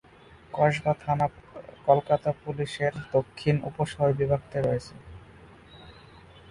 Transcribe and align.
কসবা 0.53 0.93
থানা 1.03 1.27
কলকাতা 1.87 2.29
পুলিশ 2.43 2.73
এর 2.85 2.93
দক্ষিণ 3.13 3.55
উপশহর 3.69 4.11
বিভাগ 4.19 4.41
তে 4.51 4.59
রয়েছে। 4.61 4.93